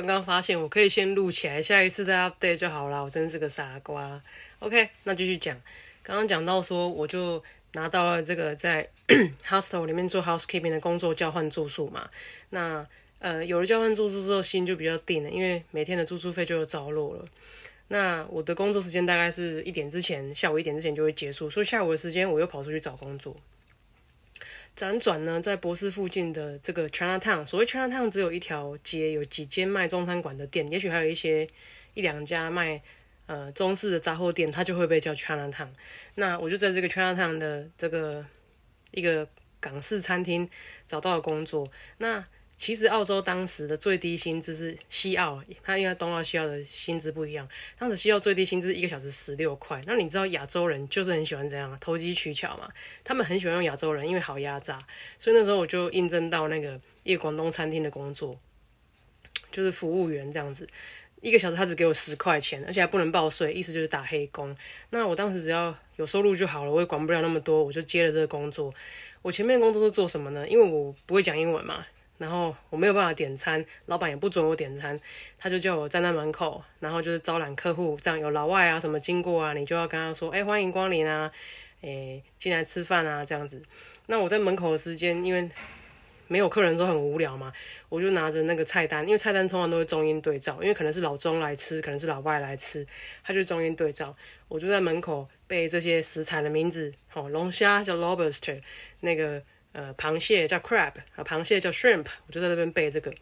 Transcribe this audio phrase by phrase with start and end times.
[0.00, 3.04] 刚刚发现我可以先录起来，下一次再 update 就好了。
[3.04, 4.20] 我真是个傻瓜。
[4.58, 5.54] OK，那继续讲。
[6.02, 7.42] 刚刚讲到说，我就
[7.74, 8.88] 拿到了这个在
[9.46, 12.08] hostel 里面做 housekeeping 的工作交换住宿嘛。
[12.50, 12.86] 那
[13.18, 17.24] 呃，有了交换住宿之后，心就比较定了，因为每天的住宿费就有着落了。
[17.88, 23.36] 那我的工作时间大概是一点之前，下午一点之前就会结束，所以下午的时间我又跑出去找工作。
[24.80, 31.46] 辗转呢，在博士附近的这个 China Town，所谓 China Town 只有一条街，有几间卖中餐馆的店，也许还有一些
[31.92, 32.80] 一两家卖。
[33.26, 35.68] 呃，中式的杂货店，它就会被叫 China Town。
[36.16, 38.26] 那我就在这个 China Town 的这个
[38.90, 39.28] 一个
[39.60, 40.50] 港式餐厅
[40.88, 41.70] 找到了工作。
[41.98, 42.24] 那
[42.60, 49.82] 其实澳洲当时的最低薪资是西澳，它因为东澳西澳的薪资不一样，当时西澳最低薪资一个小时十六块。
[49.86, 52.70] 那你知道亚洲人就是很喜欢这样投机取巧嘛？
[53.02, 54.78] 他们很喜欢用亚洲人，因为好压榨。
[55.18, 58.38] 所以那时候我就应征到那个一个广东餐厅的工作，
[59.50, 60.68] 就是服务员这样子。
[61.22, 64.54] 一个小时他只给我十块钱，而且还不能报税，意思就是打黑工。
[64.90, 68.70] 那我当时只要有收入就好了，我也管不了那么多，我就接了这个工作。
[69.22, 70.46] 我前面工作是做什么呢？
[70.46, 71.86] 因为我不会讲英文嘛，
[72.20, 75.00] 然后我没有办法点餐，老板也不准我点餐，
[75.38, 81.32] 他就叫我站在门口，然后就是招揽客户，这样有老外啊什么经过啊，你就要跟他说，哎，欢迎光临啊，
[81.80, 83.62] 哎，进来吃饭啊这样子。
[84.04, 85.48] 那我在门口的时间，因为
[86.28, 87.50] 没有客人都很无聊嘛，
[87.88, 92.86] 我就拿着那个菜单，因为菜单通常都是中英对照，因为可能是老中来吃，可能是老外来吃，
[93.24, 94.14] 他就中英对照。
[94.46, 98.60] 我就在门口背这些食材的名字，好，龙虾叫 lobster，
[99.00, 99.42] 那个
[99.72, 103.12] 呃螃蟹叫 crab，啊螃蟹叫 shrimp，我就在那边背这个，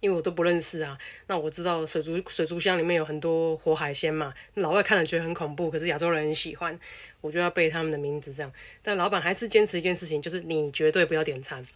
[0.00, 0.98] 因为我都不认识啊。
[1.26, 6.78] 那我知道水族水族箱里面有很多活海鲜嘛，老外看了觉得很恐怖，可是亚洲人很喜欢，
[7.20, 8.52] 我就要背他们的名字这样。
[8.82, 11.66] 但老板还是坚持一件事情，就是你绝对不要点餐。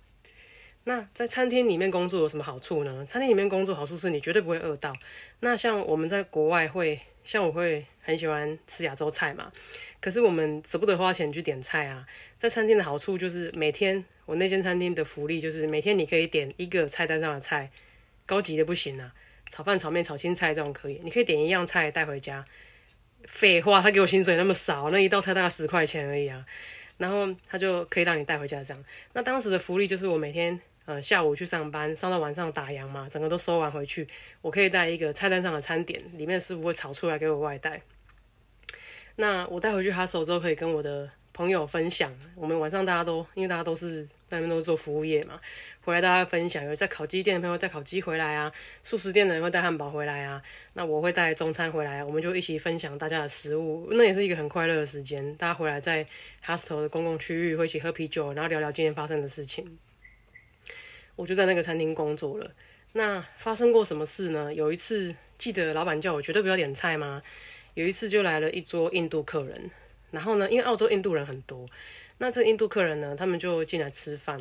[0.85, 3.07] 那在餐厅里面工作有什么好处呢？
[3.07, 4.93] 餐厅里面工作好处是你绝对不会饿到。
[5.39, 9.53] 那像我们在国外会，像我会很喜欢吃亚洲菜嘛，
[10.01, 12.05] 可是我们舍不得花钱去点菜啊。
[12.37, 17.71] 在餐厅的好处就是每天我那间餐厅的福利就是每天你可以点一个菜单上的菜，
[18.27, 19.15] 高级的不行啊，
[19.49, 22.45] 炒饭、炒面、炒青菜这种可以，你可以点一样菜带回家。
[23.29, 26.45] 废话，他给我薪水那么少，那一道菜大概十块钱而已啊，
[26.99, 28.85] 然后他就可以让你带回家这样。
[29.13, 30.61] 那当时的福利就是我每天。
[30.85, 34.09] 呃，下午去上班，上到晚上打烊嘛，整个都收完回去，
[34.41, 37.81] 我可以带一个菜单上的餐点，里面师傅会炒出来给我外带。
[39.17, 42.13] 那我带回去哈手之后，可以跟我的朋友分享。
[42.35, 45.39] 我们晚上大家都，因为大家都是那边都是做服务业嘛，
[45.85, 46.65] 回来大家分享。
[46.65, 48.51] 有在烤鸡店的朋友带烤鸡回来啊，
[48.83, 55.37] 素食店的人会带汉堡回来啊，那我会带中餐回来，我们就一起分享大家的食物，那也是一个很快乐的时间。
[55.37, 56.05] 大家回来在
[56.45, 59.79] hostel 的公共区域会一起喝啤酒，然后聊聊今天发生的事情。
[61.17, 62.51] 我就在那个餐厅工作了。
[62.95, 64.53] 那发生过什么事呢？
[64.53, 67.23] 有一次，记得老板叫我绝对不要点菜吗？
[67.75, 69.71] 有一次就来了一桌印度客人，
[70.11, 71.67] 然后呢，因为澳洲印度人很多，
[72.19, 74.39] 那这印度客人呢，他们就进来吃饭，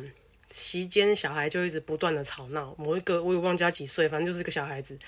[0.50, 2.74] 席间小孩就一直不断的吵闹。
[2.76, 4.98] 某一个我也忘记他几岁，反正就是个小孩子，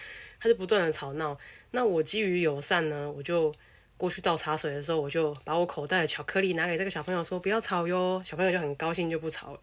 [0.41, 1.39] 他就不断的吵闹。
[1.73, 3.55] 那我基于友善呢，我就
[3.99, 9.61] 过去倒茶水的时候，我就把我口袋的巧克力拿给这个小朋友说不要吵哟，小朋友就很高兴就不吵了。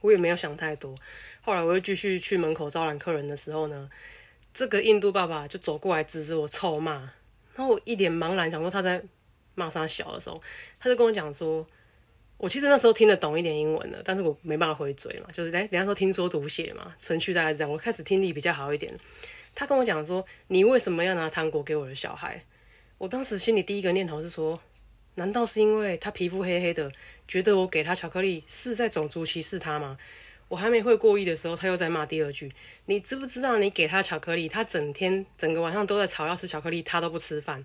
[0.00, 0.94] 我也没有想太多，
[1.40, 3.90] 后来我又继续去门口招揽客人的时候呢，
[4.54, 6.94] 这个印度爸爸就走过来指着我臭骂，
[7.54, 9.02] 然后我一脸茫然，想说他在
[9.54, 10.40] 骂他小的时候，
[10.78, 11.66] 他就跟我讲说，
[12.36, 18.96] 我其实那时候听得懂一点英文的，但是我没办法回嘴嘛，就是哎，人家说听说读写嘛，程序大概这样，我开始听力比较好一点。
[19.54, 22.44] 他跟我讲说，你为什么要拿糖果给我的小孩？
[22.98, 24.60] 我当时心里第一个念头是说。
[25.18, 26.90] 难道是因为他皮肤黑黑的，
[27.26, 29.98] 觉得我给他巧克力是在种族歧视他吗？
[30.46, 32.50] 我还没会过意的时候，他又在骂第二句
[32.86, 37.62] ：“你知不知道你给他巧克力，他整天整个晚上都在吵要吃巧克力，他都不吃饭。”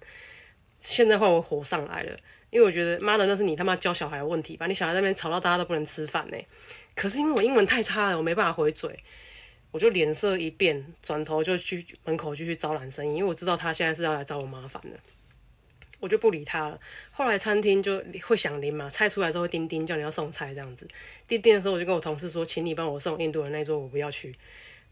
[0.76, 2.18] 现在换我火上来了，
[2.50, 4.66] 因为我觉得妈的那是你他妈教小孩的问题吧？
[4.66, 6.38] 你小孩那边吵到大家都不能吃饭呢。
[6.96, 9.00] 可是因为我英文太差了，我没办法回嘴，
[9.72, 14.98] 我就脸色一变，转头就去门口继续招揽生意，因为我知道他现在是要来找我麻烦的。
[16.04, 16.78] 我就不理他了。
[17.12, 20.86] 后来餐厅就会响铃嘛，菜出来之后叮叮叫你要送菜这样子。
[21.30, 24.36] 叮叮的时候，我就跟我同事说，请你帮我送印度人那桌，我不要去。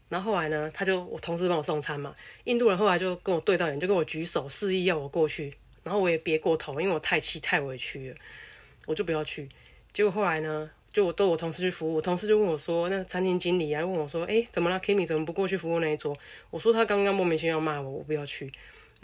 [0.08, 2.14] 然后后来呢，他就我同事帮我送餐嘛。
[2.44, 5.52] 印度人后来就跟我对到眼，就跟我举手示意要我过去。
[5.84, 8.16] 然后我也别过头，因为我太气太委屈了，
[8.86, 9.46] 我就不要去。
[9.92, 16.16] 结果后来呢，就我都我同事去服务，我同事就问我说，那餐厅经理啊问我说，哎，怎么了，Kimi 怎么不过去服务那一桌？
[16.48, 18.50] 我说他刚刚莫名其妙骂我，我不要去。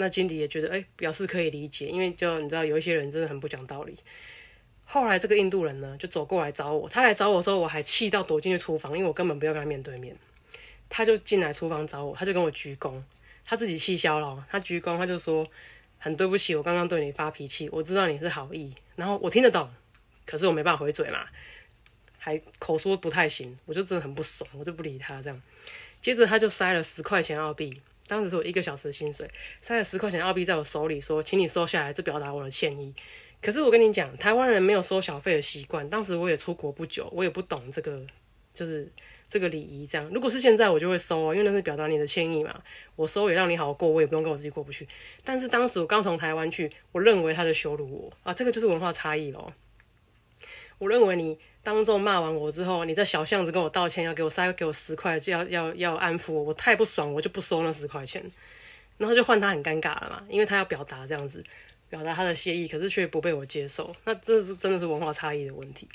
[0.00, 3.96] 那经理也觉得，哎，表示可以理解，因为就你知道有一些人真的很不讲道理。
[4.84, 10.16] 后来这个印度人呢，就走过来找我，他来找我的时候，我还气到躲进去厨房，因为我根本不要跟他面对面。
[10.88, 13.02] 他就进来厨房找我，他就跟我鞠躬，
[13.44, 15.46] 他自己气消了，他鞠躬，他就说
[15.98, 19.68] 很对不起，我刚刚对你发脾气，我知道你是好意，然后我听得懂，
[20.24, 21.26] 可是我没办法回嘴嘛，
[22.18, 25.42] 还口说不太行，我就真的很不爽，我就不理他这样。
[26.00, 27.82] 接着他就塞了十块钱澳币。
[28.08, 32.93] 当时是我一个小时的薪水，塞了十块钱澳币在我手里，说：“请你收下来，这表达我的歉意。”
[33.40, 35.88] 可是我跟你讲，台湾人没有收小费的习惯。
[35.88, 38.05] 当时我也出国不久，我也不懂这个，
[38.52, 38.90] 就是
[39.28, 39.87] 这个礼仪。
[39.87, 42.60] 这样，如果是现在，我就会收哦，因为那是表达你的歉意嘛。
[42.96, 44.88] 我收也让你好好过，我也不用跟我自己过不去。
[45.22, 49.52] 但是当时我刚从台湾去，我认为他在羞辱我啊，这个就是文化差异咯。
[50.78, 51.38] 我认为你。
[51.60, 58.25] 当众骂完我之后，你在小巷子跟我道歉，要给我塞给我十块，就要要要安抚我，我太不爽，我就不收那十块钱，
[58.96, 61.44] 然后就换他很尴尬了嘛，因为他要表达这样子，
[61.90, 65.86] 表达他的谢意，可是却不被我接受，那这是真的是文化差异的问题。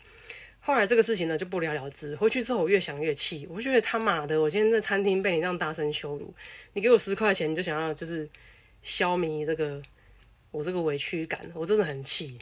[0.60, 6.32] 后来这个事情呢就不了了之，回去之后我越想越气，我觉得他妈的，我今天在餐厅被你这样大声羞辱，
[6.74, 8.30] 你给我十块钱你就想要就是
[8.84, 9.82] 消弭这个
[10.52, 12.38] 我这个委屈感，我真的很气。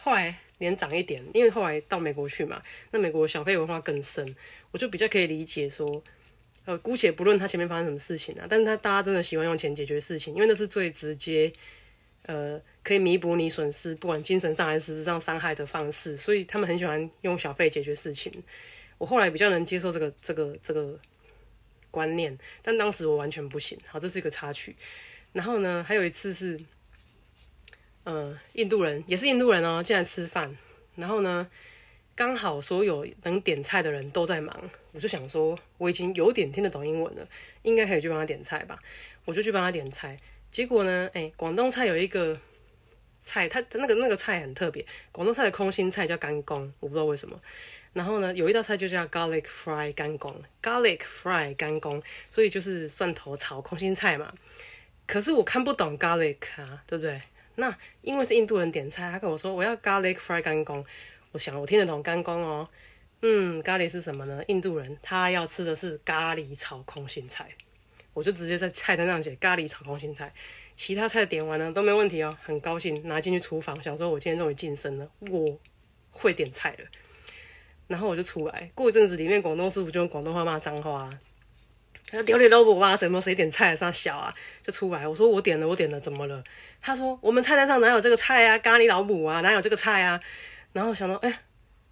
[0.00, 0.38] 后来。
[0.60, 2.60] 年长一点，因为后来到美国去嘛，
[2.90, 4.34] 那美国小费文化更深，
[4.72, 6.02] 我就比较可以理解说，
[6.64, 11.52] 呃，姑且不论他前面发生什么事情啊，但是他大家真的喜欢用钱解决事情，因为那是最直接，
[12.26, 18.32] 呃，可以弥补你损失，不管精神上还是实质上伤害的方式，所以他们很喜欢用小费解决事情。
[18.98, 20.98] 我后来比较能接受这个这个这个
[21.88, 23.78] 观念，但当时我完全不行。
[23.86, 24.74] 好，这是一个插曲。
[25.32, 26.58] 然后呢，还有一次是。
[28.10, 30.56] 嗯，印度人也是印度人哦，进来吃饭，
[30.96, 31.46] 然后呢，
[32.14, 37.28] 刚好所有能点菜的人都在忙，我就想说，我已经有点听得懂英文了，
[37.60, 38.78] 应该可以去帮他点菜吧，
[39.26, 40.16] 我就去帮他点菜。
[40.50, 42.34] 结果呢，哎，广东菜有一个
[43.20, 44.82] 菜，它那个那个菜很特别，
[45.12, 47.38] 广东菜的空心菜叫干公，我不知道为什么。
[47.92, 54.32] 然后呢，有一道菜就叫 garlic fry 干公，garlic fry 干公，所以就是蒜头炒空心菜嘛。
[55.06, 57.20] 可是我看不懂 garlic 啊，对不对？
[57.60, 60.84] 那因为是印度人点菜，他跟我说我要 garlic fry 干公，
[61.32, 62.68] 我想我听得懂干公哦，
[63.22, 64.40] 嗯，咖喱是什么呢？
[64.46, 67.48] 印度人他要吃的是咖喱炒空心菜，
[68.14, 70.32] 我就直接在菜单上写咖喱炒空心菜，
[70.76, 75.58] 其他菜点完了都没问题哦，很高兴拿进去厨房，想说我今天终于晋升了，我
[76.12, 76.84] 会点菜了，
[77.88, 81.10] 然后我就出来，过一阵子里面广东师傅就用广东话骂脏话。
[82.10, 82.96] 他丢你老母啊！
[82.96, 84.34] 什么谁点菜上小啊？
[84.62, 86.42] 就出来，我说我点了，我点了，怎么了？
[86.80, 88.58] 他说我们菜单上哪有这个菜啊？
[88.58, 90.18] 咖喱老母啊，哪有这个菜啊？
[90.72, 91.42] 然后想到，哎，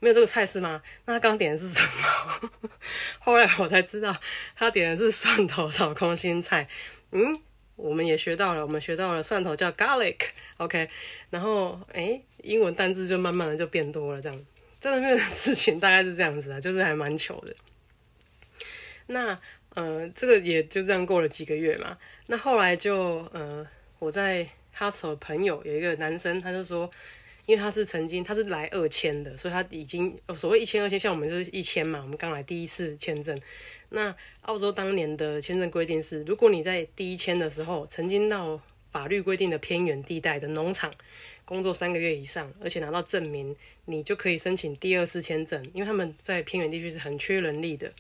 [0.01, 0.81] 没有这个菜是吗？
[1.05, 2.51] 那他刚点的是什么？
[3.21, 4.17] 后来我才知道，
[4.55, 6.67] 他点的是蒜头炒空心菜。
[7.11, 7.39] 嗯，
[7.77, 10.89] 我们也学到了，我们学到了蒜头叫 garlic，OK。
[11.29, 14.47] 然后，哎，英文单字就慢慢的就变多了，这样。
[14.81, 17.55] 这里面的事情大概是这样子啊，就是还蛮糗的。
[19.09, 19.39] 那。
[19.77, 21.99] 呃，这个也就这样过了几个月嘛。
[22.29, 23.65] 那后来就呃，
[23.99, 26.91] 我在 hustle 朋友有一个男生，他就说，
[27.45, 33.39] 因为他是曾经他是来二签的，所以他已经所谓一签二签，像我们就是一签嘛，我们刚来第一次签证。
[33.91, 38.59] 那澳洲当年的签证规定是，如果你在第一签的时候曾经到
[38.91, 40.91] 法律规定的偏远地带的农场
[41.45, 43.55] 工作三个月以上，而且拿到证明，
[43.85, 47.93] 你就可以申请第二次签证，因为他们在偏远地区是很缺人力的。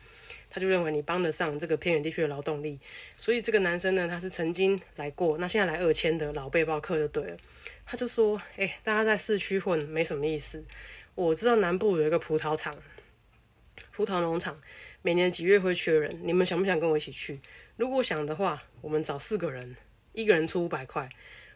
[0.57, 2.81] 他就认为你帮得上这个偏远地区的劳动力，
[3.15, 7.37] 所以这个男生呢，他是曾经来过，那现在来二千的老背包客就对了。
[7.85, 10.65] 他就说：“哎，大家在市区混没什么意思。
[11.15, 12.75] 我知道南部有一个葡萄厂、
[13.93, 14.59] 葡萄农场，
[15.03, 17.39] 每年几月会缺人，你们想不想跟我一起去？
[17.77, 19.77] 如果想的话，我们找四个人，
[20.15, 21.07] 一个人出五百块，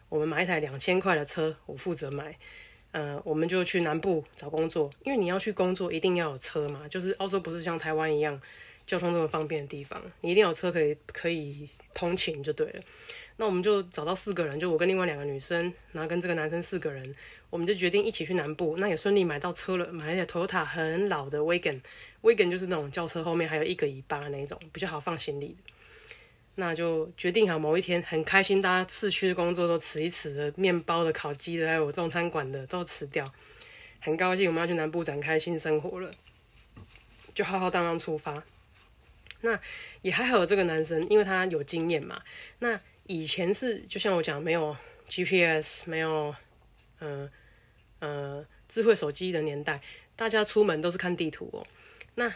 [0.09, 2.37] 我们买一台两千块的车，我负责买。
[2.91, 6.87] 呃，我们就去南部找工作，因为你要去工作，一定要有车嘛。
[6.87, 8.39] 就是澳洲不是像台湾一样。”
[8.85, 12.81] 交通这么方便的地方，你一定有车可以可以通勤就对了。
[13.37, 17.15] 那我们就找到四个人，就我跟另外两个女生，然后跟这个男生四个人，
[17.49, 18.75] 我们就决定一起去南部。
[18.77, 25.55] 那也顺利买到车了，买了一台 Toyota 很老的 Wagon，Wagon 就是那种轿车后面还有一个尾巴那种，比较好放行李。
[26.55, 33.25] 那就决定好某一天很开心，大家市区的工作都辞一辞的，面包的、烤鸡的，还有中餐馆的都辞掉，
[34.01, 36.11] 很高兴我们要去南部展开新生活了，
[37.33, 38.43] 就浩浩荡荡出发。
[39.41, 39.59] 那
[40.01, 42.21] 也还好，这个男生因为他有经验嘛。
[42.59, 44.75] 那以前是就像我讲，没有
[45.07, 46.33] GPS，没有，
[46.99, 47.29] 呃
[47.99, 49.81] 呃，智慧手机的年代，
[50.15, 51.65] 大家出门都是看地图哦。
[52.15, 52.33] 那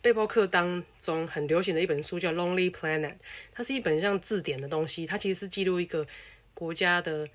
[0.00, 3.10] 背包客当中很流行的一本书叫《Lonely Planet》，
[3.52, 6.06] 它是一本像字典的东西，它其实是记录一个
[6.54, 7.28] 国家的，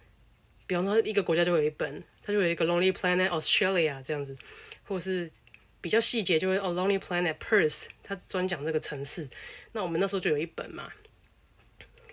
[0.65, 4.35] 比方说一个国家就有一本，它就有一个《Lonely Planet Australia》这样子，
[4.83, 5.29] 或是
[5.83, 7.69] 比较细节就会哦，《Lonely Planet Perth》，
[8.01, 9.27] 它专讲这个城市。
[9.73, 10.89] 那我们那时候就有一本嘛，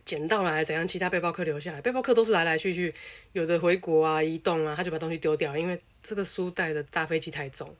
[0.04, 0.88] 捡到来怎样？
[0.88, 2.92] 其他背包客留下来，背包客都是来来去去，
[3.32, 7.72] 有的回国啊、移动啊，他就把东西丢掉，因为这个书带的大飞机太重，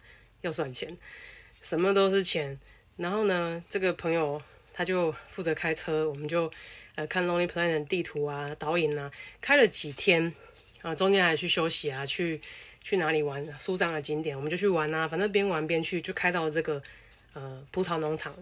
[0.42, 0.96] 要算钱。
[1.60, 2.56] 什么都是钱，
[2.96, 4.40] 然后呢，这个朋友
[4.72, 6.48] 他就负责开车，我们就
[6.94, 10.32] 呃看 Lonely Planet 地图啊、导引啊，开了几天
[10.82, 12.40] 啊，中间还去休息啊，去
[12.80, 16.82] 去哪里玩，舒张的景点，我们就去玩啊，反正边玩边去，就开到这个
[17.34, 18.34] 呃葡萄农场。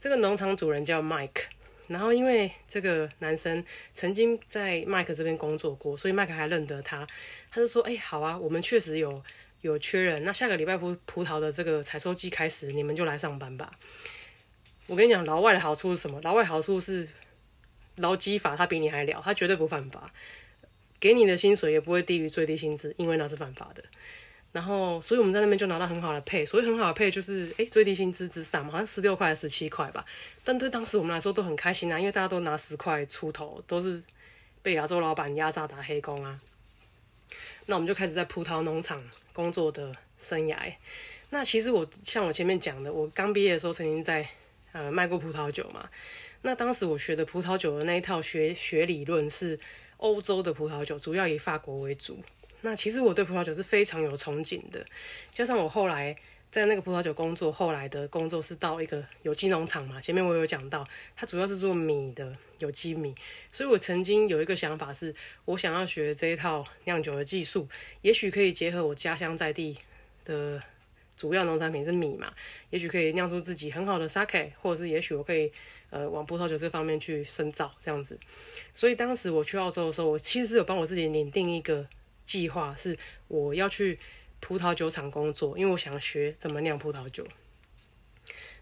[0.00, 1.44] 这个农场主人叫 Mike，
[1.88, 7.06] 然后因为这个男生曾经在 Mike 这边工作过，所以 Mike 还认得他，
[7.50, 9.22] 他就说：“哎，好啊，我们确实有。”
[9.64, 13.72] 有缺人，那下个礼拜葡葡萄的这个采收季开始，你们就来上班吧。
[14.86, 16.20] 我跟你讲，老外的好处是什么？
[16.20, 17.08] 老外好处是
[17.96, 20.12] 劳基法他比你还了，他绝对不犯法，
[21.00, 23.82] 给你的薪水也不会低于最低薪资，因为那是犯法的。
[24.52, 30.04] 然后，所以我们在那边就拿到很好的配，所以很好的配就是诶最低薪资之上嘛，好像十六块十七块吧。
[30.44, 34.00] 但对当时我们来说都很开心啊，因为大家都拿十块出头，都是
[34.62, 36.40] 被亚洲老板压榨打黑工啊。
[37.66, 40.72] 那我们就开始在葡萄农场工作的生涯。
[41.30, 44.24] 那其实我像我前面讲的，我刚毕业的时候曾经在
[44.70, 45.88] 呃卖过葡萄酒嘛。
[46.42, 49.58] 那当时我学的葡萄酒的那一套学学理论是
[49.98, 52.18] 欧洲的葡萄酒，主要以法国为主。
[52.60, 54.84] 那其实我对葡萄酒是非常有憧憬的，
[55.32, 56.16] 加上我后来。
[56.50, 60.00] 在那个葡萄酒工作，后来的工作是到一个有机农场嘛。
[60.00, 60.86] 前面我有讲到，
[61.16, 63.12] 它主要是做米的有机米，
[63.50, 65.12] 所以我曾经有一个想法，是
[65.46, 67.68] 我想要学这一套酿酒的技术，
[68.02, 69.76] 也许可以结合我家乡在地
[70.24, 70.62] 的
[71.16, 72.32] 主要农产品是米嘛，
[72.70, 75.52] 也许可以酿出自己很好的 sake，或者是也许我可以
[75.94, 78.18] 呃往葡萄酒这方面去深造这样子。
[78.72, 81.86] 所以当时我去澳洲的时候，我其实有帮我自己拟定一个
[82.26, 82.98] 计划，是
[83.28, 83.98] 我要去。
[84.40, 87.26] 葡萄酒厂工作，因为我想学怎么酿葡萄酒。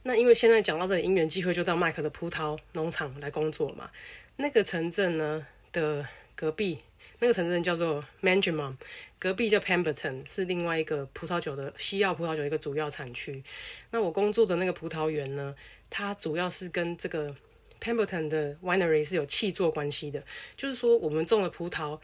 [0.04, 3.90] 那因为现在讲到这里，因缘机会就到麦克的葡萄农场来工作嘛。
[4.36, 6.78] 那个城镇呢的隔壁，
[7.18, 8.76] 那个城镇叫做 Manjiman，
[9.18, 13.42] 隔壁叫 Pemberton，是另外一个葡萄酒的西澳葡萄酒一个主要产区。
[13.90, 15.52] 那我工作的那个葡萄园呢，
[15.92, 17.36] 它主要是跟这个
[17.78, 20.24] Pemberton 的 Winery 是有契作关系的，
[20.56, 22.00] 就是说我们种的葡萄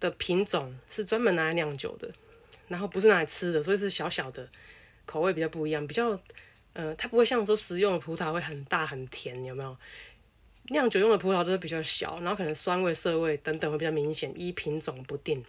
[0.00, 2.10] 的品种是专门拿来酿酒的。
[2.68, 4.46] 然后不是拿来吃的，所以是小小的，
[5.06, 6.20] 口味比较不一样，比较，
[6.74, 9.74] 呃，它不会像说食用的葡萄会很大很甜，有没有？
[10.68, 15.44] 酿酒用的葡萄都是比较小，然后可能酸味、涩味等等会比较明显，依品种不定。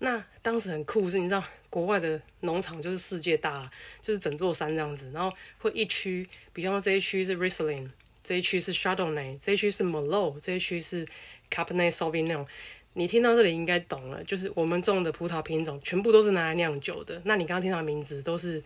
[0.00, 3.68] 那当时很酷是，你知道国外的农场就是世界大，
[4.00, 7.88] 就是整座山这样子，然后会一区，比方说这一区是 Riesling，
[8.22, 11.06] 这一区是 Chardonnay，这一区是 m e l o 这一区是
[11.50, 12.46] Cabernet Sauvignon。
[12.92, 17.20] 你听到这里应该懂了，就是我们种的葡萄品种全部都是拿来酿酒的。
[17.24, 18.62] 那你刚刚听到的名字都是，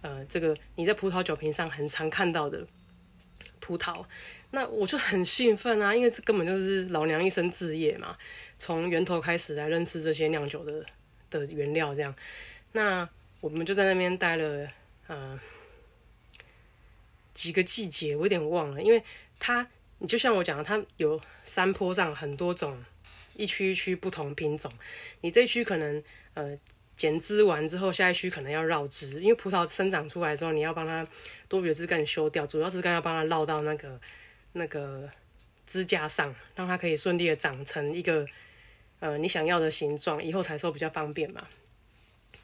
[0.00, 2.66] 呃，这个你在葡萄酒瓶上很常看到的
[3.60, 4.04] 葡萄。
[4.50, 8.16] 那我就很兴奋啊，因为这根本就是老娘一生志业嘛，
[8.58, 10.84] 从源头开始来认识这些酿酒的
[11.30, 12.14] 的原料这样。
[12.72, 13.08] 那
[13.40, 14.68] 我们就在那边待了
[15.06, 15.38] 呃
[17.34, 19.02] 几个季节，我有点忘了，因为
[19.38, 19.66] 它
[19.98, 22.82] 你就像我讲的，它有山坡上很多种。
[23.34, 24.70] 一区一区不同品种，
[25.22, 26.54] 你这区可能呃
[27.02, 31.04] 剪枝完之后，下一区可能要绕枝，因为葡萄生长出来之后，你要帮它
[31.48, 34.00] 多余的枝干修掉，主要枝干要帮它绕到那个
[34.52, 35.10] 那个
[35.66, 38.24] 支架上，让它可以顺利的长成一个
[39.00, 41.44] 呃你想要的形状，以后采收比较方便嘛。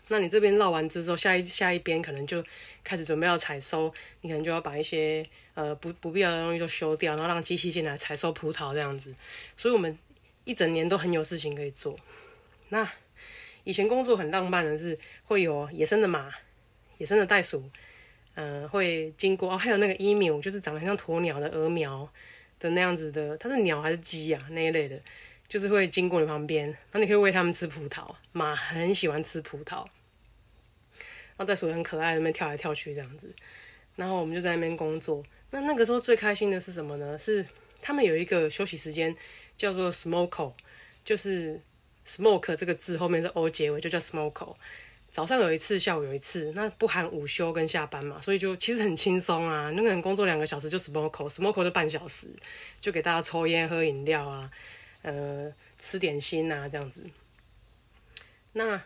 [0.08, 2.42] 那你这边绕完枝之后，下一下一边可能就
[2.82, 5.24] 开始准备要采收，你可能就要把一些
[5.54, 9.14] 呃不不必要的东西都修掉，然后让机器进来采收葡萄这样子。
[9.56, 9.96] 所以，我们。
[10.44, 11.94] 一整年都很有事情可以做。
[12.70, 12.90] 那
[13.68, 16.32] 以前工作很浪漫的是会有野生的马、
[16.96, 17.62] 野生的袋鼠，
[18.32, 22.10] 嗯，会经过哦，还有那个 emu，就是长得很像鸵鸟的鹅苗
[22.58, 24.98] 的那样子的，它是鸟还是鸡啊那一类的，
[25.46, 28.08] 就是会经过你旁边，然后你可以喂它们吃葡萄。
[28.32, 29.84] 马很喜欢吃葡萄，
[30.96, 33.30] 然后袋鼠很可爱，那边跳来跳去这样子。
[33.96, 35.22] 然后我们就在那边工作。
[35.50, 37.18] 那那个时候最开心的是什么呢？
[37.18, 37.44] 是
[37.82, 39.14] 他们有一个休息时间。
[39.58, 40.52] 叫做 smoke，
[41.04, 41.60] 就是
[42.08, 44.56] smoke 这个字后面是 o 结尾，就叫 smoke。
[45.10, 49.70] 早上有一次，下午有一次，那不含午休跟下班嘛，所以就其实很轻松啊。
[49.74, 52.28] 那个人工作两个小时就 smoke，smoke 就半小时，
[52.80, 54.50] 就给大家抽烟喝饮料啊，
[55.02, 57.02] 呃吃点心啊这样子。
[58.52, 58.80] 那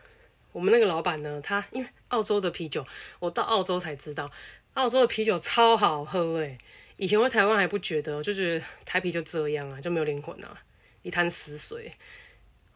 [0.51, 2.85] 我们那个老板呢，他因为澳洲的啤酒，
[3.19, 4.29] 我到澳洲才知道，
[4.75, 6.57] 澳洲的啤酒超好喝诶。
[6.97, 10.57] 以前我在台湾还不觉得，就觉得台啤就这样啊，就没有灵魂啊，
[11.01, 11.91] 一滩死水。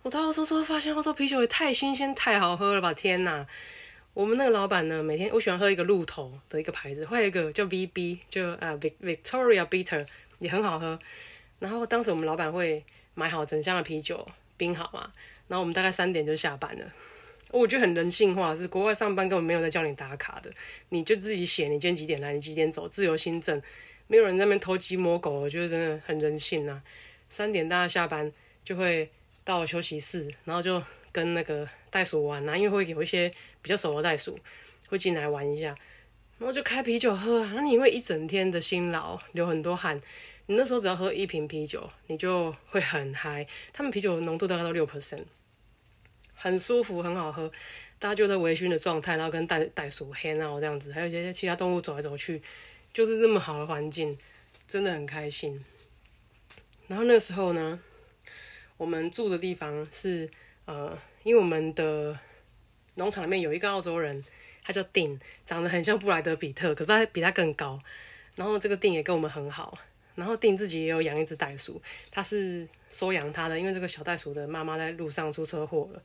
[0.07, 2.93] 我到澳洲之后发现，澳洲啤酒也太新鲜、太好喝了吧！
[2.93, 3.45] 天哪！
[4.13, 8.71] 我们那个老板呢，每天我喜欢喝一个鹿头的一个牌子，还有一个叫 VB，就啊
[9.01, 10.07] Victoria Bitter
[10.39, 10.97] 也很好喝。
[11.59, 12.81] 然后当时我们老板会
[13.15, 15.11] 买好整箱的啤酒冰好嘛，
[15.49, 16.85] 然后我们大概三点就下班了。
[17.51, 20.49] 我觉得很人性化，是国外上班根本没有在叫你打卡的，
[20.87, 23.61] 你就自己写你今天几点来，你几点走，自由新政，
[24.07, 26.81] 没有人在那边偷鸡摸狗，我觉得真的很人性啊。
[27.29, 28.31] 三点大家下班
[28.63, 29.09] 就会
[29.47, 33.33] 到休息室，然后就跟那个袋鼠玩啊，因为会有一些。
[33.59, 34.39] 比较熟的袋鼠
[34.87, 35.75] 会进来玩一下，
[36.37, 37.51] 然后就开啤酒喝啊。
[37.53, 39.99] 那你因为一整天的辛劳流很多汗，
[40.45, 43.45] 你那时候只要喝一瓶啤酒，你就会很嗨。
[43.73, 45.25] 他们啤酒浓度大概到六 percent，
[46.33, 47.51] 很舒服，很好喝。
[47.99, 52.41] 大家就在微醺的状态，然后跟袋袋鼠 hang out 这样子，还有一些其他动物走来走去，
[52.93, 54.17] 就是这么好的环境，
[54.65, 55.61] 真的很开心。
[56.87, 57.77] 然后那时候呢，
[58.77, 60.29] 我们住的地方是
[60.65, 62.17] 呃，因为我们的。
[62.99, 64.23] 农场里面有一个澳洲人，
[64.63, 67.79] 他叫丁，长得很像布莱德比特，可是他比他更高。
[68.33, 69.77] 然后这个丁也跟我们很好。
[70.15, 71.79] 然后丁自己也有养一只袋鼠，
[72.09, 76.01] 他是收养他的，因为这个小袋鼠的妈妈在路上出车祸了，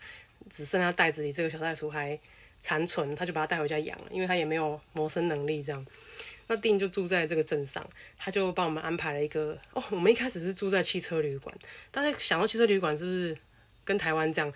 [0.51, 2.19] 只剩下袋子里这个小袋鼠还
[2.61, 5.87] 残存，他就把它带回家养了，因为他也没有谋生能力这样。
[6.53, 7.83] 那丁就住在这个镇上，
[8.19, 11.57] 他就帮我们安排了一个哦，我们一开始是住在汽车旅馆，
[11.91, 13.35] 大家想到汽车旅馆是不是
[13.85, 14.53] 跟台湾这样？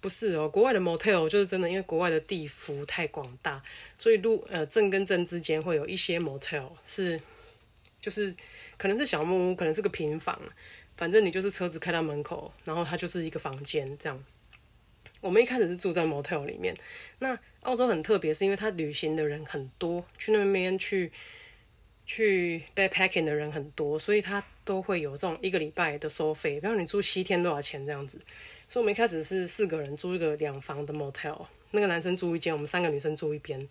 [0.00, 3.60] 不是哦，国外的 motel 就是真的，因为国外的地幅太广大，
[3.98, 7.20] 所以路呃镇跟镇之间会有一些 motel 是，
[8.00, 8.32] 就是
[8.78, 10.40] 可能是小木屋，可能是个平房，
[10.96, 14.24] 反正你就是车子开到门口，然后它就是一个房间这样。
[15.20, 16.74] 我们一开始是住在 motel 里面，
[17.18, 21.12] 那澳洲很特别，是因为它旅行的人很多，去那边去
[22.12, 28.20] 去 backpacking 的人很多，所以他都会有这种一个礼拜的收费，比如你住七天多少钱这样子。
[28.66, 33.64] 所以我们一开始是四个人租一个两房的 motel，那个男生住一间，我们三个女生住一边，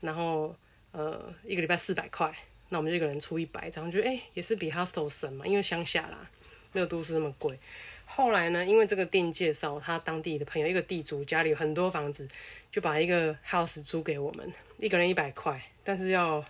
[0.00, 0.54] 然后
[0.92, 2.32] 呃一个礼拜四百块，
[2.68, 6.30] 那我们就一个人出一百，这样觉得哎也是比 hostel 省嘛，因为乡下啦，
[6.72, 7.58] 没有都市那么贵。
[8.06, 12.28] 后来呢，因为这个店介绍他当地的朋友，一个地主家里有很多房子，
[12.70, 16.44] 就把一个 house 租给我们，一个人一百块，但是要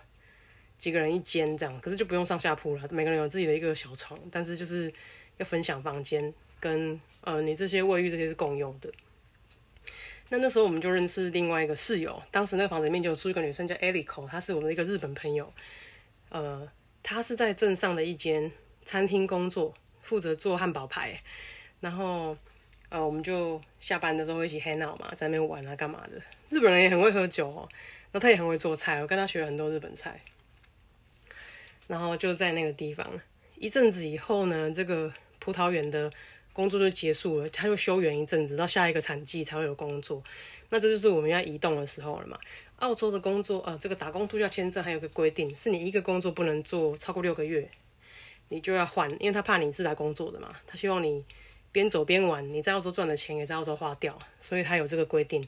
[0.83, 4.91] 几个人一间这样，可是就不用上下铺了，每个人有自己的一个小床，但是就是
[5.37, 6.33] 要分享房间。
[6.59, 8.91] 跟呃，你这些卫浴这些是共用的。
[10.27, 15.49] 那那时候我们就认识另外一个室友，当时那个房子里面就有住一个女生叫 Eliko，她是我们的一个日本朋友。
[16.27, 16.69] 呃，
[17.01, 18.51] 她是在镇上的一间
[18.83, 21.17] 餐厅工作，负责做汉堡排。
[21.79, 22.35] 然后
[22.89, 26.21] 呃，我们就下班的时候一起 hang out 嘛，在那边玩啊，干嘛的？
[26.49, 27.67] 日本人也很会喝酒哦，
[28.11, 30.19] 然后他也很会做菜，我跟他学了很多日本菜。
[31.87, 33.07] 然后就在那个地方
[33.55, 36.09] 一阵子以后呢，这个葡萄园的。
[36.55, 40.23] 工作就结束了，他就休园一阵子，到下一个产季才会有工作。
[40.69, 42.37] 那这就是我们要移动的时候了嘛？
[42.75, 47.67] 澳洲的工作，呃，这个打工度假签证还有个规定，是你一个工作不能做超过六个月，
[48.49, 51.25] 你就要换，因为他怕你是来工作的嘛，他希望你
[51.71, 55.43] 边走边玩，你在澳洲赚的钱也在澳洲花掉，所以他有这个规定，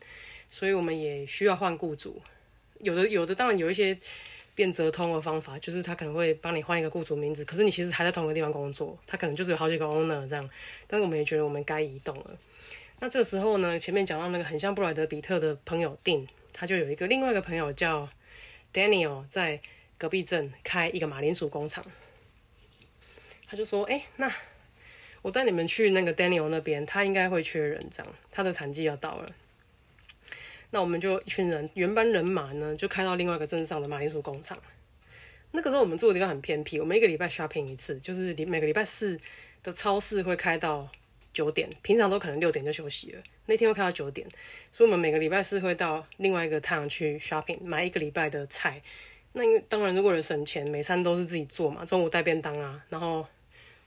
[0.50, 2.20] 所以我们也需要换雇主。
[2.80, 3.96] 有的有的当然有一些。
[4.56, 10.50] 变折通的方法就是他可能会帮你换一个雇主名字，可是你其实还在同一个地方工作，他可能就是有好几个 owner 这样。
[10.88, 12.32] 但是我们也觉得我们该移动了。
[13.00, 18.10] 那这个时候呢，前面讲到那个很像布莱德比特的朋友丁，他就有一个另外一个朋友叫
[18.74, 19.60] Daniel，在
[19.98, 21.86] 隔壁镇开一个马铃薯工厂。
[23.48, 24.32] 他就说：“哎，那
[25.22, 29.32] 我带你们去那个 Daniel 那边，他应该会缺人，这样他的产季要到了。”
[30.72, 34.58] 那我们就一群人，原班人马呢，就开到另外一个镇上的马铃薯工厂。
[35.52, 39.20] 那个时候我们住的地方很偏僻，我们一个礼拜 shopping 一次，就是每个礼拜四
[39.64, 40.90] 的超市会开到
[41.34, 44.28] 九点，平常都可能六点就休息了，那天会开到九点，
[44.72, 48.82] 所以我们每个礼拜四会到另外一个 town 去 shopping 买一个礼拜的菜。
[49.38, 52.82] 那因为当然，如果为了省钱，每餐都是自己做嘛，中午带便当啊。
[52.90, 53.26] 然后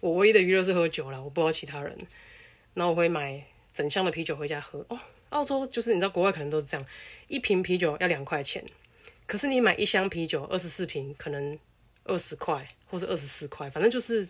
[0.01, 1.97] 我唯一的娱乐是喝酒了，我不知道其他人。
[2.75, 4.99] 然后我会买整箱的啤酒回家喝哦。
[5.31, 6.87] 澳洲就是你知道，国外可能都是这样，
[7.27, 8.65] 一瓶啤酒要两块钱，
[9.27, 11.59] 可是你买一箱啤酒二十四瓶，可能
[12.05, 14.27] 二十块或者二十四块，反正就是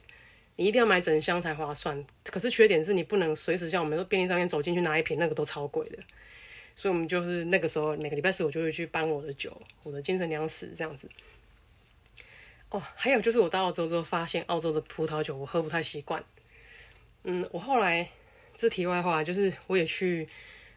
[0.57, 2.05] 你一定要买整箱才划算。
[2.25, 5.99] 可是缺点是你不能随时像我们说便利商店走进去拿一瓶，那个都超贵的。
[6.75, 11.09] 所以我们就是那个时候每个礼拜四我就会去搬我的酒，我的精神粮食这样子。
[12.71, 16.23] 哦，还有就是我到澳洲之后发现澳洲的葡萄酒我喝不太习惯。
[17.25, 18.09] 嗯，我后来
[18.55, 20.29] 这题外话就是我也去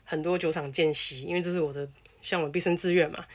[0.03, 1.87] 很多酒厂见习，因为这是我的
[2.21, 3.25] 像我毕生志愿嘛。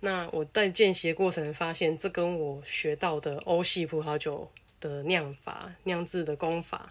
[0.00, 6.86] 那我在见习的过程发现，这跟我学到的欧系葡萄酒的酿法、酿制的功法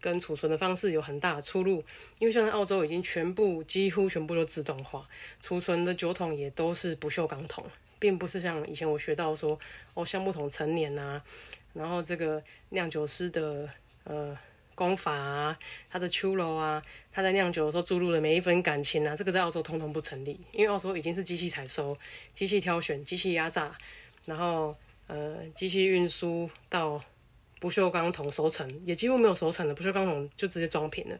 [0.00, 1.82] 跟储存的方式有很大的出入。
[2.18, 5.08] 因为现在澳洲已经全部几乎全部都自动化，
[5.40, 7.64] 储存的酒桶也都是不锈钢桶，
[7.98, 9.58] 并不是像以前我学到说
[9.94, 11.20] 哦橡木桶陈年啊，
[11.72, 13.68] 然后这个酿酒师的
[14.04, 14.36] 呃。
[14.82, 15.56] 功法啊，
[15.88, 21.96] 他的秋楼啊，他在酿酒的时候注入的每一分感情啊，这个在澳洲通通不成立，因为澳洲已经是机器采收、
[22.34, 23.72] 机器挑选、机器压榨，
[24.24, 27.00] 然后呃机器运输到
[27.60, 31.16] 不锈钢桶熟成，也几乎没有熟成的不锈钢桶就直接装瓶了。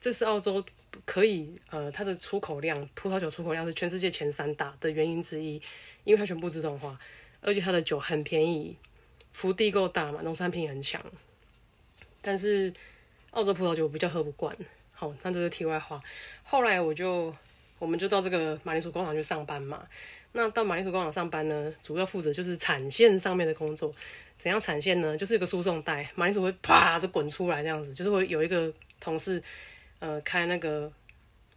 [0.00, 0.64] 这是澳洲
[1.04, 5.60] 可以呃它的出口量，葡萄酒出口量是全世界前三大的原因之一，
[6.04, 6.98] 因为它全部自动化，
[7.42, 8.74] 而且它的酒很便宜，
[9.34, 11.04] 幅地够大嘛，农产品很强，
[12.22, 12.72] 但是。
[13.32, 14.54] 澳洲葡萄酒我比较喝不惯，
[14.92, 16.00] 好，那这是题外话。
[16.42, 17.34] 后来我就，
[17.78, 19.82] 我们就到这个马铃薯工厂去上班嘛。
[20.32, 23.92] 那到马铃薯工厂上班呢，主要负责就是产线上面的工作。
[24.38, 25.16] 怎样产线呢？
[25.16, 29.42] 就是一个输送带，马铃薯会啪就滚出来这样子，就是会有一个同事，
[29.98, 30.92] 呃，开那个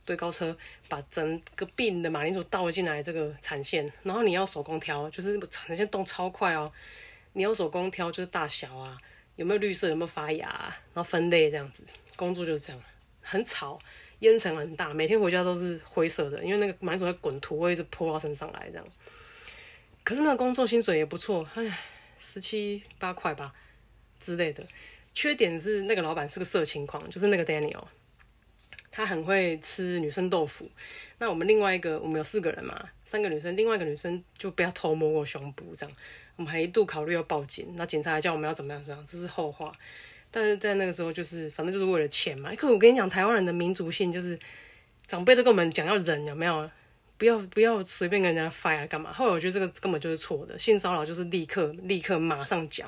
[0.06, 0.56] 堆高车，
[0.88, 6.72] 把整个病的马铃薯倒进来这个产线，然后你要手工挑，就是产线动超快哦，
[7.34, 8.98] 你要手工挑就是大小啊。
[9.36, 9.90] 有没有绿色？
[9.90, 10.48] 有没有发芽？
[10.94, 11.84] 然后分类这样子，
[12.16, 12.82] 工作就是这样，
[13.22, 13.80] 很吵，
[14.20, 18.88] 烟尘很大，每天回家都是灰色的，因为那个满手在滚土，会一直泼到身上来这样。
[20.04, 21.80] 可是那个工作薪水也不错，唉，
[22.18, 23.54] 十七八块吧
[24.20, 24.64] 之类的。
[25.14, 27.86] 缺点是那个老板是个色情狂，就是那个 Daniel，
[28.92, 30.70] 他很会吃女生豆腐。
[31.18, 35.96] 那我们另外一个，我们有四个人嘛，三个女生，另外一个女生就不要偷摸我胸部这样。
[36.36, 39.72] 我们还一度考虑要报警，那警察还叫我们要怎么样这样，这是后话。
[40.32, 42.54] 但是在那个时候，就是反正就是为了钱嘛。
[42.56, 44.38] 可我跟你讲，台湾人的民族性就是
[45.06, 46.70] 长辈都跟我们讲要忍，有没有？
[47.18, 49.14] 不要不要随便跟人家 fire 干嘛？
[49.14, 52.86] 后来我觉得这个根本就是错的，性骚扰就是立刻立刻马上讲，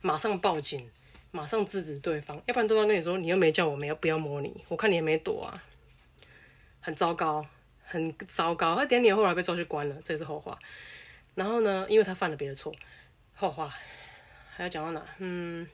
[0.00, 0.90] 马上报警，
[1.30, 5.62] 马上制止对方，要不然对方跟你说你又没叫我没有不要摸你，我看你也没躲啊，
[6.80, 7.46] 很糟糕，
[7.84, 8.74] 很糟糕。
[8.74, 10.58] 他点你后来被抓去关了，这也是后话。
[11.34, 11.84] 然后呢？
[11.88, 12.72] 因为他犯了别的错，
[13.34, 13.74] 后话
[14.54, 15.04] 还要讲到哪？
[15.18, 15.66] 嗯，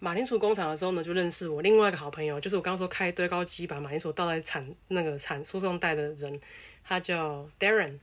[0.00, 6.40] 马铃薯工厂的时候呢，就认识我另外一个好朋友，就是我刚刚说开堆高机把马铃薯倒在产那个产输送带的人，
[6.82, 8.00] 他叫 Darren。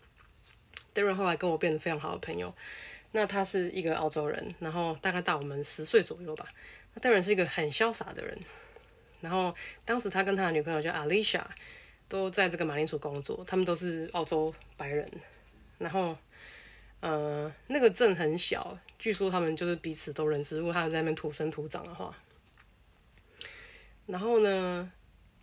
[0.95, 2.55] Darren 后来跟我变得非常好的朋友。
[3.11, 6.47] 那他是一个澳洲人，然后大概大我们十岁左右吧。
[6.93, 8.39] 那 Darren 是一个很潇洒的人。
[9.19, 11.43] 然后当时他跟他的女朋友叫 Alicia，
[12.07, 15.05] 都在这个马铃薯工作，他们都是澳洲白人。
[15.77, 16.15] 然后。
[17.01, 20.57] 呃，那个镇很小，据说他们就是彼此都认识。
[20.57, 22.13] 如果他们在那边土生土长的话，
[24.05, 24.91] 然后呢，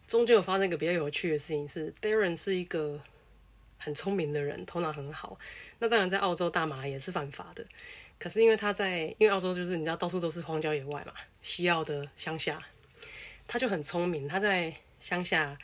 [0.07, 3.01] 中间有发生一个比较有趣的事情是，Darren 是一个
[3.79, 5.39] 很聪明的人，头脑很好。
[5.79, 7.65] 那当然在澳洲大麻也是犯法的，
[8.19, 12.59] 可是因为他在，因为澳洲就是你知道到处都是荒郊野外嘛，西澳的乡下，
[13.47, 15.57] 他就很聪明，他在乡下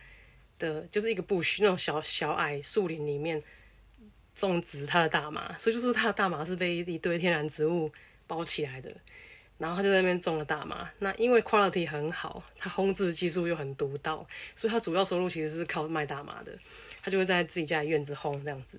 [0.59, 3.43] 的就是一个不须那种小小矮树林里面。
[4.35, 7.91] 种植他的大麻，所以就是他的大麻是被一堆天然植物
[8.27, 8.91] 包起来的，
[9.59, 10.91] 然后他就在那边种了大麻。
[11.01, 16.53] 那因为 quality 很好，他烘制技术又很独到，所以他主要收入其实是靠卖大麻的。
[17.03, 18.79] 他就会在自己家的院子烘这样子。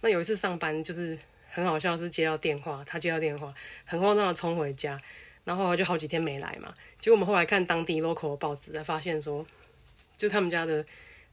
[0.00, 1.18] 那有一次上班就是
[1.50, 3.52] 很好笑，是接到电话，他接到电话，
[3.84, 5.00] 很慌张的冲回家，
[5.44, 6.74] 然后就好几天没来嘛。
[7.00, 9.46] 结果我们后来看当地 local 的报纸，才发现说，
[10.16, 10.84] 就他们家的。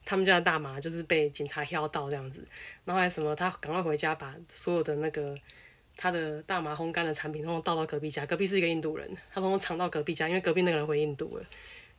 [0.09, 2.43] 他们家的大麻就是被警察挑到这样子，
[2.83, 5.37] 然后还什么，他赶快回家把所有的那个
[5.95, 8.25] 他的大麻烘干的产品，通通倒到隔壁家。
[8.25, 11.45] 隔壁是一个印度人，他通通藏到隔壁家，因为隔壁那个人回印度了，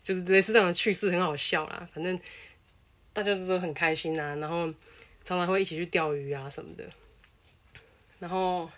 [0.03, 1.89] 就是类似这样的趣事，很好笑啦。
[1.95, 2.19] 反正
[3.13, 4.67] 大家都很开心啊，然后
[5.23, 6.83] 常常会一起去钓鱼啊什么的。
[8.19, 8.69] 然后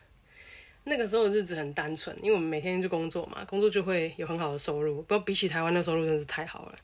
[0.84, 6.76] 那个时候的日子很单纯，因为我们每天就工作嘛，工作就会有很好的收入，不过比起台湾的收入真是太好了。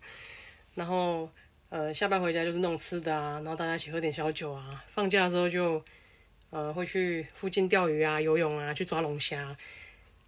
[0.74, 1.28] 然后。
[1.70, 4.82] 呃，下班回家就是弄吃的啊，然后大家一起喝点小酒啊。
[4.90, 5.84] 放假的时候就，
[6.48, 9.54] 呃，会去附近钓鱼啊、游泳啊，去抓龙虾。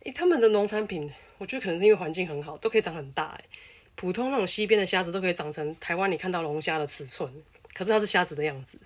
[0.00, 3.28] 诶，他们的农产品，我觉得可能是因为环境很好，都可以长很大。
[3.36, 3.44] 诶，
[3.94, 7.32] 普通那种西边的虾子都可以长成台湾你看到龙虾的尺寸，
[7.72, 8.78] 可是它是虾子的样子，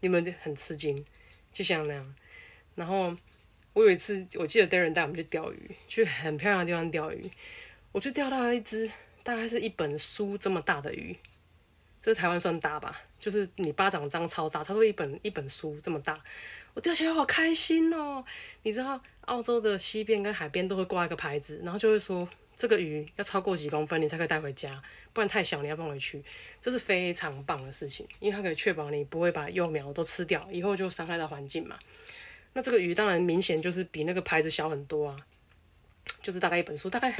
[0.00, 1.04] 你们很吃惊，
[1.52, 2.14] 就像那样。
[2.74, 3.14] 然后
[3.72, 7.30] 我有一次，我记得 Darren 带我们去钓鱼，去很漂亮的地方钓鱼，
[7.92, 8.90] 我就钓到了一只
[9.22, 11.16] 大概是一本书这么大的鱼。
[12.04, 16.22] 这台湾算大吧，就是你巴掌张超大，差不多一本一本书这么大，
[16.74, 18.22] 我钓起来好开心哦！
[18.62, 24.70] 你知道澳洲的西边跟海边都会挂一个牌子，然后就会说这个鱼要超过几公分你才可以带回家，
[25.14, 26.22] 不然太小你要放回去。
[26.60, 31.78] 这是非常棒的事情，因为它可以确保你不会把幼苗都吃掉，以后就伤害到环境嘛。
[32.52, 35.16] 那这个鱼当然明显就是比那个牌子小很多啊，
[36.20, 37.16] 就是大概一本书大概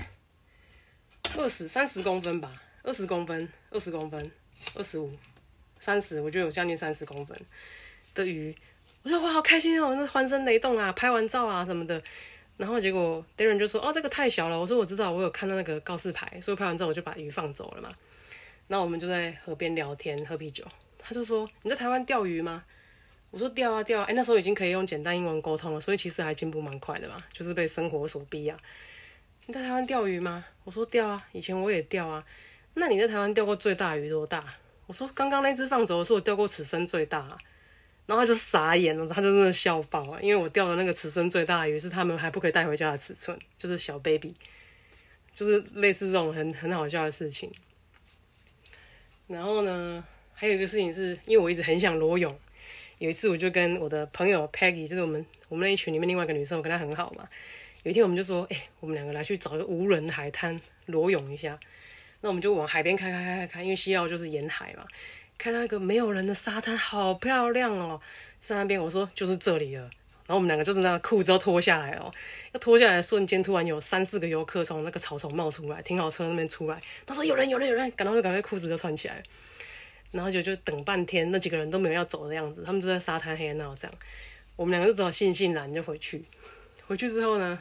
[1.38, 4.30] 二十三十公分吧，二十公分，二十公分，
[4.74, 5.10] 二十五，
[5.78, 7.38] 三十，我觉得有将近三十公分
[8.14, 8.54] 的鱼。
[9.02, 12.02] 我说哇，好开心哦，那欢声雷动啊，拍完照啊什么的。
[12.56, 17.90] 然后结果 Darren 就说：“哦，这个太小了。”我说：“我知道，我有看到那个告示牌，所以拍完照我就把鱼放走了嘛。”
[18.68, 20.64] 然后我们就在河边聊天喝啤酒。
[20.96, 22.64] 他就说：“你在台湾钓鱼吗？”
[23.32, 28.56] 我说：“钓啊钓啊。”哎，那时候已经可以用简单英文沟通了，所以其实还进步蛮快的嘛，就是被生活所逼啊。
[29.46, 30.44] 你在台湾钓鱼吗？
[30.62, 32.24] 我说：“钓啊，以前我也钓啊。”
[32.74, 34.44] 那你在台湾钓过最大鱼多大？
[34.86, 37.26] 我说：“刚刚那只放走的是我钓过此生最大。”
[38.06, 40.20] 然后他就傻眼了，他就真的笑爆啊！
[40.20, 44.34] 因为我钓的那个此生最大鱼是他们还不可以带回家的尺寸，就是小 baby，
[45.34, 47.50] 就是类似这种很很好笑的事情。
[49.26, 52.38] 然后呢，还有一个事情是，因为我一直很想裸泳，
[52.98, 57.26] 有一次我就跟我的朋友 Peggy，就是我们我们那一群里面另外一个女生，我跟她很好嘛。
[57.84, 61.58] 有一天我们就说，哎，我们两个来去找一个无人海滩裸泳一下。
[62.24, 64.86] 那我们就往海边开开开开开，因为西澳就是沿海嘛。
[65.36, 68.00] 看到一个没有人的沙滩，好漂亮哦！
[68.40, 69.82] 在那边，我说就是这里了。
[69.82, 72.10] 然后我们两个就是那裤子要脱下来哦，
[72.52, 76.80] 要脱下来的瞬间，突然有三四个游客从那个草丛冒出来，停好车那边出来。
[77.04, 77.90] 他说有人，有人，有人！
[77.90, 79.22] 赶到就赶快裤子就穿起来。
[80.12, 83.94] 然后就就等半天，那几个人都没有要走的样子，他们就在沙滩黑闹这样。
[84.56, 86.22] 我们两个就只好悻悻然就回去。
[86.86, 87.60] 回去之后呢，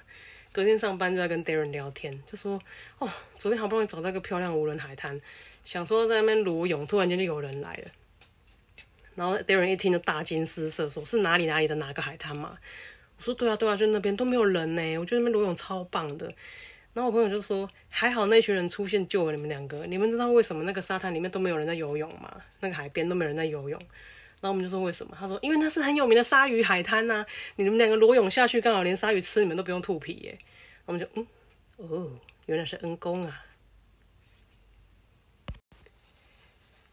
[0.54, 2.62] 隔天上班就在跟 Darren 聊天，就说
[3.00, 5.20] 哦，昨天好不容易找到一个漂亮无人海滩。
[5.66, 7.92] 想说在那边裸泳，突然间就有人来了，
[9.16, 12.56] 然后 Darren 一听就大惊失色，说是哪里哪里的哪个海滩嘛？
[13.18, 16.32] 我说对啊对啊，就那边都没有人呢，我觉得那边裸泳超棒的。
[16.94, 22.32] 然后我朋友就说还好那群人出现救了你们两个，你们知道为什么那个沙滩里面都没有人在游泳吗？
[22.60, 23.82] 那个海边都没有人在游泳。
[24.44, 25.16] 然后我们就说为什么？
[25.18, 27.26] 他说因为那是很有名的鲨鱼海滩呐，
[27.56, 30.38] 你们两个裸泳下去刚好连鲨鱼吃你们都不用吐皮耶。
[30.86, 31.26] 我们就嗯
[31.78, 32.12] 哦，
[32.48, 33.46] 原来是恩公啊。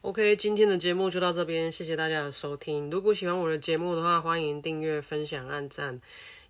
[0.02, 2.88] OK，今天的节目就到这边，谢谢大家的收听。
[2.88, 6.00] 如果喜欢我的节目的话，欢迎订阅、分享、按赞，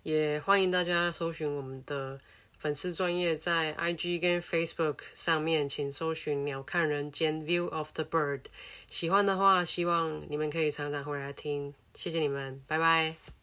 [0.03, 2.19] 也欢迎大家搜寻我们的
[2.61, 8.41] 粉丝专业在 IG 跟 Facebook 上面，请搜寻“鸟看人间 View of the Bird”。
[8.87, 13.40] 喜欢的话，希望你们可以常常回来听，谢谢你们，拜拜。